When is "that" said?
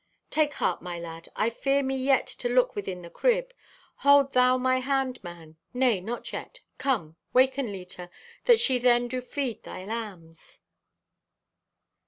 8.45-8.59